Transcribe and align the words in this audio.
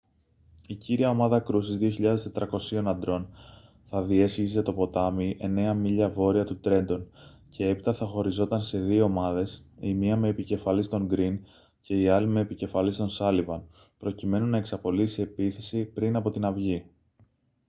η 0.67 0.75
κύρια 0.75 1.09
ομάδα 1.09 1.39
κρούσης 1.39 1.97
2.400 2.75 2.85
αντρών 2.85 3.29
θα 3.83 4.03
διέσχιζε 4.03 4.61
το 4.61 4.73
ποτάμι 4.73 5.37
εννέα 5.39 5.73
μίλια 5.73 6.09
βόρεια 6.09 6.43
του 6.45 6.59
τρέντον 6.59 7.07
και 7.49 7.67
έπειτα 7.67 7.93
θα 7.93 8.05
χωριζόταν 8.05 8.61
σε 8.61 8.79
δύο 8.79 9.03
ομάδες 9.03 9.65
η 9.79 9.93
μία 9.93 10.15
με 10.15 10.27
επικεφαλής 10.27 10.87
τον 10.87 11.05
γκριν 11.05 11.39
και 11.81 12.01
η 12.01 12.07
άλλη 12.07 12.27
με 12.27 12.39
επικεφαλής 12.39 12.97
τον 12.97 13.09
σάλιβαν 13.09 13.63
προκειμένου 13.97 14.45
να 14.45 14.57
εξαπολύσει 14.57 15.21
επίθεση 15.21 15.85
πριν 15.85 16.15
από 16.15 16.29
την 16.31 16.45
αυγή 16.45 16.85